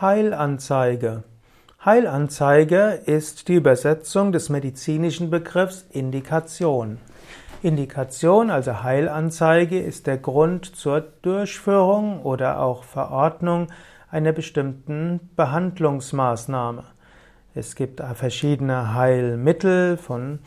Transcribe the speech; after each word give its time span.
Heilanzeige. 0.00 1.24
Heilanzeige 1.84 3.00
ist 3.04 3.48
die 3.48 3.56
Übersetzung 3.56 4.30
des 4.30 4.48
medizinischen 4.48 5.28
Begriffs 5.28 5.86
Indikation. 5.90 6.98
Indikation, 7.62 8.50
also 8.50 8.84
Heilanzeige, 8.84 9.80
ist 9.80 10.06
der 10.06 10.18
Grund 10.18 10.76
zur 10.76 11.00
Durchführung 11.00 12.22
oder 12.22 12.60
auch 12.60 12.84
Verordnung 12.84 13.66
einer 14.08 14.30
bestimmten 14.30 15.30
Behandlungsmaßnahme. 15.34 16.84
Es 17.56 17.74
gibt 17.74 18.00
verschiedene 18.14 18.94
Heilmittel 18.94 19.96
von 19.96 20.38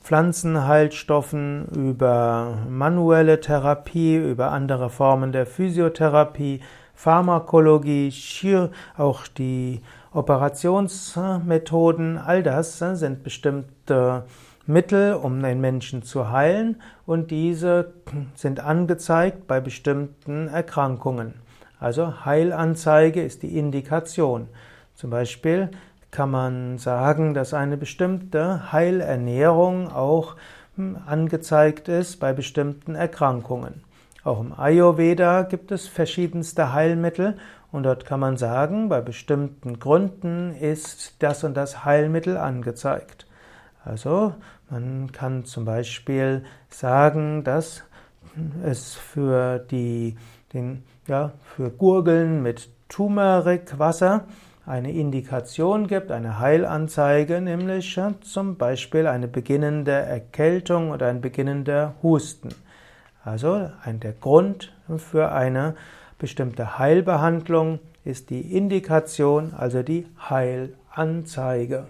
Pflanzenheilstoffen 0.00 1.66
über 1.76 2.58
manuelle 2.68 3.40
Therapie, 3.40 4.16
über 4.16 4.50
andere 4.50 4.90
Formen 4.90 5.30
der 5.30 5.46
Physiotherapie, 5.46 6.60
Pharmakologie, 6.96 8.12
auch 8.96 9.28
die 9.28 9.80
Operationsmethoden, 10.12 12.18
all 12.18 12.42
das 12.42 12.78
sind 12.78 13.22
bestimmte 13.22 14.24
Mittel, 14.66 15.14
um 15.14 15.42
den 15.42 15.60
Menschen 15.60 16.02
zu 16.02 16.30
heilen 16.30 16.80
und 17.04 17.30
diese 17.30 17.92
sind 18.34 18.60
angezeigt 18.60 19.46
bei 19.46 19.60
bestimmten 19.60 20.48
Erkrankungen. 20.48 21.34
Also 21.78 22.24
Heilanzeige 22.24 23.22
ist 23.22 23.42
die 23.42 23.58
Indikation. 23.58 24.48
Zum 24.94 25.10
Beispiel 25.10 25.70
kann 26.10 26.30
man 26.30 26.78
sagen, 26.78 27.34
dass 27.34 27.52
eine 27.52 27.76
bestimmte 27.76 28.72
Heilernährung 28.72 29.92
auch 29.92 30.36
hm, 30.76 30.96
angezeigt 31.06 31.88
ist 31.88 32.18
bei 32.18 32.32
bestimmten 32.32 32.94
Erkrankungen. 32.94 33.84
Auch 34.26 34.40
im 34.40 34.52
Ayurveda 34.58 35.42
gibt 35.42 35.70
es 35.70 35.86
verschiedenste 35.86 36.72
Heilmittel 36.72 37.36
und 37.70 37.84
dort 37.84 38.04
kann 38.06 38.18
man 38.18 38.36
sagen, 38.36 38.88
bei 38.88 39.00
bestimmten 39.00 39.78
Gründen 39.78 40.52
ist 40.52 41.22
das 41.22 41.44
und 41.44 41.56
das 41.56 41.84
Heilmittel 41.84 42.36
angezeigt. 42.36 43.28
Also 43.84 44.34
man 44.68 45.12
kann 45.12 45.44
zum 45.44 45.64
Beispiel 45.64 46.44
sagen, 46.68 47.44
dass 47.44 47.84
es 48.64 48.94
für 48.94 49.60
die, 49.60 50.16
den, 50.52 50.82
ja, 51.06 51.30
für 51.54 51.70
Gurgeln 51.70 52.42
mit 52.42 52.68
Turmerikwasser 52.88 54.24
eine 54.66 54.90
Indikation 54.90 55.86
gibt, 55.86 56.10
eine 56.10 56.40
Heilanzeige, 56.40 57.40
nämlich 57.40 57.96
zum 58.22 58.56
Beispiel 58.56 59.06
eine 59.06 59.28
beginnende 59.28 59.92
Erkältung 59.92 60.90
oder 60.90 61.06
ein 61.06 61.20
beginnender 61.20 61.94
Husten. 62.02 62.48
Also 63.26 63.68
ein, 63.82 63.98
der 63.98 64.12
Grund 64.12 64.72
für 64.98 65.32
eine 65.32 65.74
bestimmte 66.16 66.78
Heilbehandlung 66.78 67.80
ist 68.04 68.30
die 68.30 68.56
Indikation, 68.56 69.52
also 69.52 69.82
die 69.82 70.06
Heilanzeige. 70.30 71.88